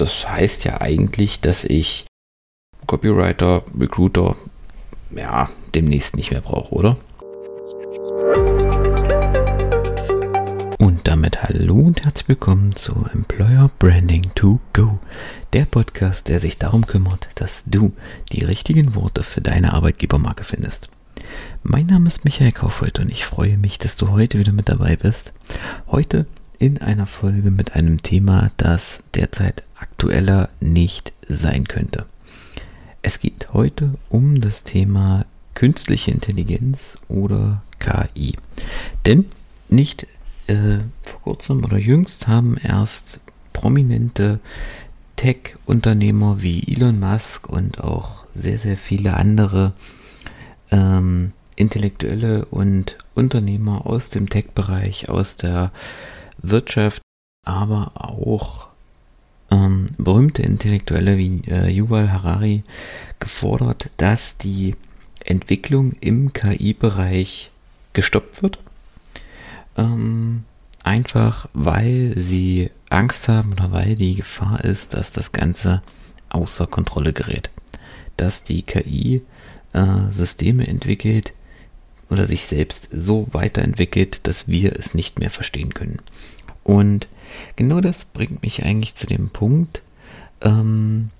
[0.00, 2.06] Das heißt ja eigentlich, dass ich
[2.86, 4.34] Copywriter, Recruiter,
[5.14, 6.96] ja, demnächst nicht mehr brauche, oder?
[10.78, 14.98] Und damit hallo und herzlich willkommen zu Employer Branding to Go,
[15.52, 17.92] der Podcast, der sich darum kümmert, dass du
[18.32, 20.88] die richtigen Worte für deine Arbeitgebermarke findest.
[21.62, 24.96] Mein Name ist Michael Kaufhold und ich freue mich, dass du heute wieder mit dabei
[24.96, 25.34] bist.
[25.88, 26.24] Heute
[26.58, 32.06] in einer Folge mit einem Thema, das derzeit aktueller nicht sein könnte.
[33.02, 38.36] Es geht heute um das Thema künstliche Intelligenz oder KI.
[39.06, 39.26] Denn
[39.68, 40.06] nicht
[40.46, 43.20] äh, vor kurzem oder jüngst haben erst
[43.52, 44.40] prominente
[45.16, 49.72] Tech-Unternehmer wie Elon Musk und auch sehr, sehr viele andere
[50.70, 55.72] ähm, Intellektuelle und Unternehmer aus dem Tech-Bereich, aus der
[56.38, 57.02] Wirtschaft,
[57.46, 58.69] aber auch
[60.20, 62.62] berühmte Intellektuelle wie äh, Yuval Harari
[63.20, 64.74] gefordert, dass die
[65.24, 67.50] Entwicklung im KI-Bereich
[67.94, 68.58] gestoppt wird.
[69.78, 70.44] Ähm,
[70.84, 75.80] einfach weil sie Angst haben oder weil die Gefahr ist, dass das Ganze
[76.28, 77.48] außer Kontrolle gerät.
[78.18, 79.22] Dass die KI
[79.72, 81.32] äh, Systeme entwickelt,
[82.10, 86.02] oder sich selbst so weiterentwickelt, dass wir es nicht mehr verstehen können.
[86.64, 87.06] Und
[87.54, 89.80] genau das bringt mich eigentlich zu dem Punkt,
[90.42, 91.10] ähm,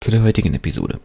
[0.00, 1.00] zu der heutigen Episode.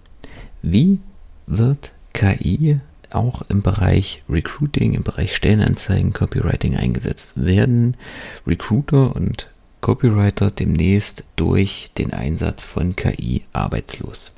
[0.62, 1.00] Wie
[1.48, 7.34] wird KI auch im Bereich Recruiting, im Bereich Stellenanzeigen, Copywriting eingesetzt?
[7.44, 7.98] Werden
[8.46, 9.50] Recruiter und
[9.82, 14.34] Copywriter demnächst durch den Einsatz von KI arbeitslos?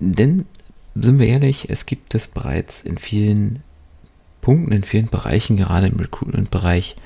[0.00, 0.46] Denn
[0.94, 3.62] sind wir ehrlich, es gibt es bereits in vielen
[4.40, 6.96] Punkten, in vielen Bereichen, gerade im Recruitment-Bereich,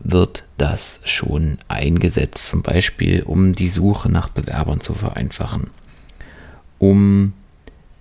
[0.00, 2.46] wird das schon eingesetzt.
[2.46, 5.70] Zum Beispiel, um die Suche nach Bewerbern zu vereinfachen.
[6.78, 7.32] Um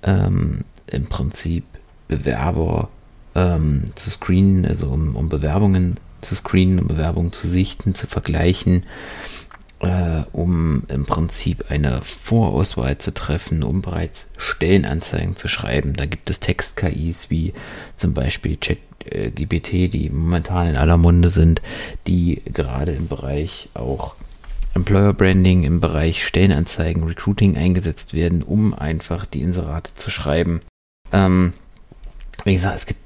[0.04, 1.64] ähm, im Prinzip
[2.08, 2.90] Bewerber
[3.36, 8.84] ähm, zu screenen, also um, um Bewerbungen zu screenen, um Bewerbungen zu sichten, zu vergleichen,
[9.84, 15.96] äh, um im Prinzip eine Vorauswahl zu treffen, um bereits Stellenanzeigen zu schreiben.
[15.96, 17.54] Da gibt es Text-KIs wie
[17.98, 21.62] zum Beispiel ChatGPT, die momentan in aller Munde sind,
[22.08, 24.16] die gerade im Bereich auch
[24.74, 30.62] Employer Branding, im Bereich Stellenanzeigen, Recruiting eingesetzt werden, um einfach die Inserate zu schreiben.
[31.12, 31.54] Ähm,
[32.46, 33.00] wie gesagt, es gibt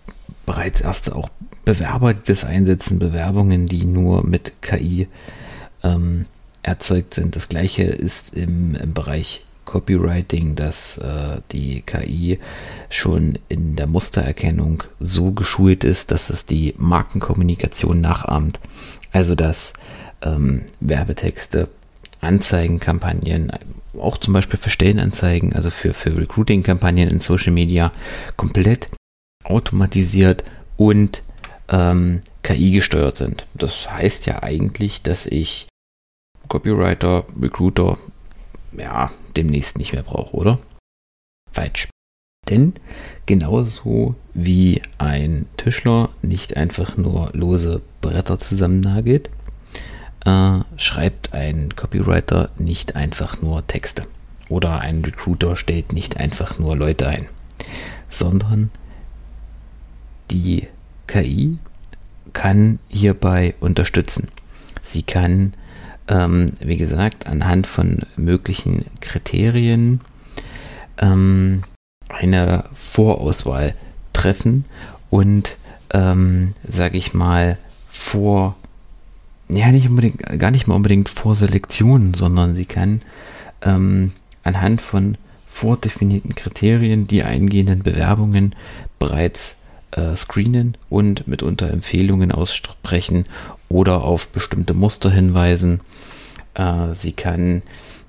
[0.46, 1.30] bereits erste auch
[1.66, 5.08] Bewerber, die das einsetzen, Bewerbungen, die nur mit KI
[5.84, 6.26] ähm,
[6.68, 7.36] erzeugt sind.
[7.36, 12.40] Das gleiche ist im, im Bereich Copywriting, dass äh, die KI
[12.90, 18.60] schon in der Mustererkennung so geschult ist, dass es die Markenkommunikation nachahmt.
[19.12, 19.74] Also dass
[20.22, 21.70] ähm, Werbetexte,
[22.22, 23.52] Anzeigenkampagnen,
[24.00, 27.92] auch zum Beispiel für Stellenanzeigen, also für, für Recruiting-Kampagnen in Social Media,
[28.36, 28.90] komplett
[29.44, 30.44] automatisiert
[30.76, 31.24] und
[31.70, 33.46] ähm, KI gesteuert sind.
[33.54, 35.68] Das heißt ja eigentlich, dass ich
[36.48, 37.98] Copywriter, Recruiter,
[38.72, 40.60] ja, demnächst nicht mehr brauche, oder?
[41.52, 41.88] Falsch.
[42.50, 42.74] Denn
[43.26, 49.30] genauso wie ein Tischler nicht einfach nur lose Bretter zusammennagelt,
[50.26, 54.04] äh, schreibt ein Copywriter nicht einfach nur Texte.
[54.50, 57.28] Oder ein Recruiter stellt nicht einfach nur Leute ein,
[58.10, 58.72] sondern
[60.32, 60.68] die
[61.08, 61.58] KI
[62.34, 64.30] kann hierbei unterstützen.
[64.84, 65.54] Sie kann
[66.08, 70.02] ähm, wie gesagt, anhand von möglichen Kriterien
[70.98, 71.64] ähm,
[72.10, 73.74] eine Vorauswahl
[74.14, 74.66] treffen
[75.10, 75.58] und,
[75.94, 77.58] ähm, sage ich mal,
[77.90, 78.56] vor,
[79.50, 83.02] ja, nicht unbedingt, gar nicht mal unbedingt vor Selektionen, sondern sie kann
[83.62, 84.12] ähm,
[84.44, 88.56] anhand von vordefinierten Kriterien die eingehenden Bewerbungen
[89.00, 89.57] bereits
[89.92, 93.26] äh, screenen und mitunter Empfehlungen aussprechen
[93.70, 95.82] oder auf bestimmte Muster hinweisen.
[96.54, 97.62] Äh, sie kann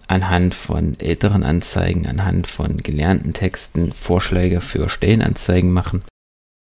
[0.08, 6.02] anhand von älteren Anzeigen, anhand von gelernten Texten Vorschläge für Stellenanzeigen machen,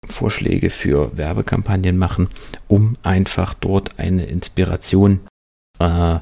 [0.07, 2.29] Vorschläge für Werbekampagnen machen,
[2.67, 5.21] um einfach dort eine Inspiration
[5.79, 6.19] äh,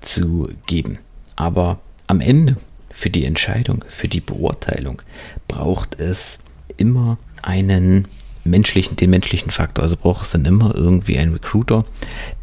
[0.00, 0.98] zu geben.
[1.36, 2.56] Aber am Ende
[2.90, 5.00] für die Entscheidung, für die Beurteilung
[5.48, 6.40] braucht es
[6.76, 8.08] immer einen
[8.44, 9.84] menschlichen, den menschlichen Faktor.
[9.84, 11.84] Also braucht es dann immer irgendwie einen Recruiter,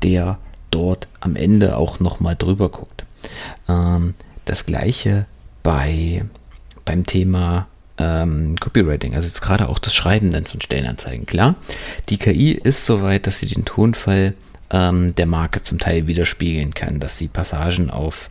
[0.03, 0.37] der
[0.71, 3.03] dort am Ende auch nochmal drüber guckt.
[3.67, 4.13] Ähm,
[4.45, 5.25] das gleiche
[5.63, 6.23] bei,
[6.85, 7.67] beim Thema
[7.97, 11.25] ähm, Copywriting, also jetzt gerade auch das Schreiben dann von Stellenanzeigen.
[11.25, 11.55] Klar,
[12.07, 14.33] die KI ist soweit, dass sie den Tonfall
[14.71, 18.29] ähm, der Marke zum Teil widerspiegeln kann, dass sie Passagen auf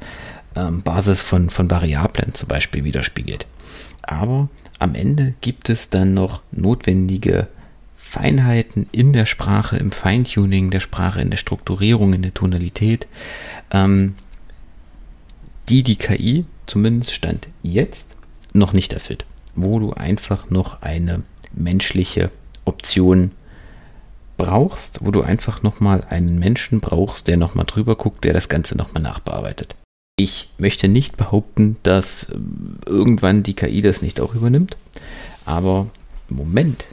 [0.56, 3.46] ähm, Basis von, von Variablen zum Beispiel widerspiegelt.
[4.02, 4.48] Aber
[4.78, 7.48] am Ende gibt es dann noch notwendige
[7.96, 13.06] Feinheiten in der Sprache, im Feintuning der Sprache, in der Strukturierung, in der Tonalität,
[13.70, 14.14] ähm,
[15.68, 18.16] die die KI, zumindest Stand jetzt,
[18.54, 19.26] noch nicht erfüllt.
[19.54, 21.22] Wo du einfach noch eine
[21.52, 22.30] menschliche
[22.64, 23.32] Option
[24.36, 28.76] brauchst, wo du einfach nochmal einen Menschen brauchst, der nochmal drüber guckt, der das Ganze
[28.76, 29.74] nochmal nachbearbeitet.
[30.20, 32.36] Ich möchte nicht behaupten, dass äh,
[32.86, 34.76] irgendwann die KI das nicht auch übernimmt,
[35.44, 35.86] aber
[36.28, 36.88] im Moment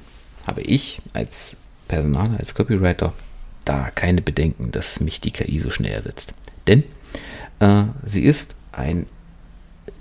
[0.46, 1.58] habe ich als
[1.88, 3.14] Personaler, als Copywriter
[3.66, 6.36] da keine Bedenken, dass mich die KI so schnell ersetzt.
[6.68, 6.84] Denn
[7.60, 9.08] äh, sie ist ein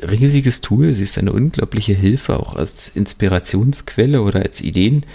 [0.02, 5.06] riesiges Tool, sie ist eine unglaubliche Hilfe, auch als Inspirationsquelle oder als Ideen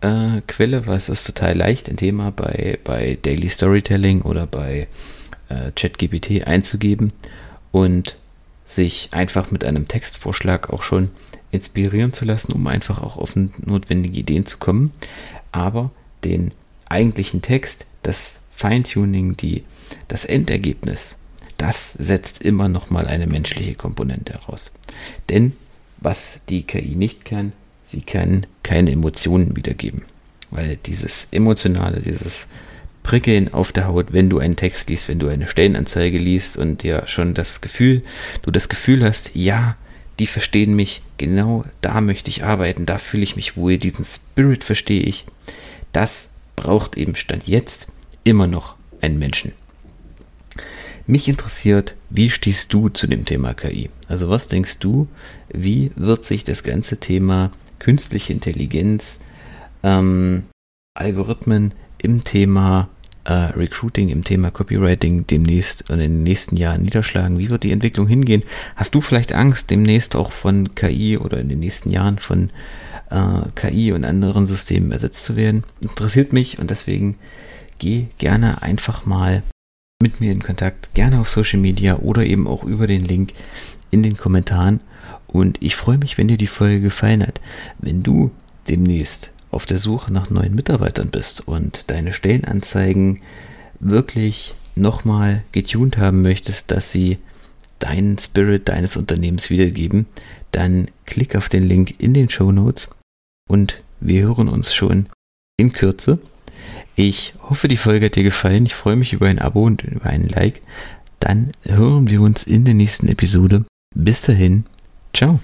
[0.00, 4.86] äh, weil es ist total leicht, ein Thema bei, bei Daily Storytelling oder bei
[5.54, 7.12] äh, ChatGPT einzugeben
[7.72, 8.16] und
[8.64, 11.10] sich einfach mit einem Textvorschlag auch schon
[11.50, 14.90] inspirieren zu lassen, um einfach auch auf notwendige Ideen zu kommen.
[15.52, 15.90] Aber
[16.24, 16.52] den
[16.88, 19.64] eigentlichen Text, das Feintuning, die,
[20.08, 21.16] das Endergebnis,
[21.56, 24.72] das setzt immer noch mal eine menschliche Komponente heraus.
[25.28, 25.52] Denn
[25.98, 27.52] was die KI nicht kann,
[27.84, 30.04] sie kann keine Emotionen wiedergeben.
[30.50, 32.48] Weil dieses Emotionale, dieses
[33.04, 36.82] Prickeln auf der Haut, wenn du einen Text liest, wenn du eine Stellenanzeige liest und
[36.82, 38.02] dir schon das Gefühl,
[38.42, 39.76] du das Gefühl hast, ja,
[40.18, 44.64] die verstehen mich, genau da möchte ich arbeiten, da fühle ich mich wohl, diesen Spirit
[44.64, 45.26] verstehe ich.
[45.92, 47.86] Das braucht eben Stand jetzt
[48.24, 49.52] immer noch einen Menschen.
[51.06, 53.90] Mich interessiert, wie stehst du zu dem Thema KI?
[54.08, 55.08] Also was denkst du,
[55.52, 59.18] wie wird sich das ganze Thema künstliche Intelligenz,
[59.82, 60.44] ähm,
[60.94, 62.88] Algorithmen im Thema
[63.32, 67.38] Recruiting, im Thema Copywriting demnächst und in den nächsten Jahren niederschlagen?
[67.38, 68.42] Wie wird die Entwicklung hingehen?
[68.76, 72.50] Hast du vielleicht Angst, demnächst auch von KI oder in den nächsten Jahren von
[73.10, 75.64] äh, KI und anderen Systemen ersetzt zu werden?
[75.80, 77.16] Interessiert mich und deswegen
[77.78, 79.42] geh gerne einfach mal
[80.02, 83.32] mit mir in Kontakt, gerne auf Social Media oder eben auch über den Link
[83.90, 84.80] in den Kommentaren
[85.34, 87.40] und ich freue mich, wenn dir die Folge gefallen hat.
[87.78, 88.30] Wenn du
[88.68, 93.20] demnächst auf der Suche nach neuen Mitarbeitern bist und deine Stellenanzeigen
[93.80, 97.18] wirklich nochmal getuned haben möchtest, dass sie
[97.78, 100.06] deinen Spirit deines Unternehmens wiedergeben,
[100.52, 102.90] dann klick auf den Link in den Show Notes
[103.48, 105.06] und wir hören uns schon
[105.56, 106.18] in Kürze.
[106.96, 108.66] Ich hoffe, die Folge hat dir gefallen.
[108.66, 110.62] Ich freue mich über ein Abo und über einen Like.
[111.18, 113.64] Dann hören wir uns in der nächsten Episode.
[113.94, 114.64] Bis dahin,
[115.14, 115.38] Ciao.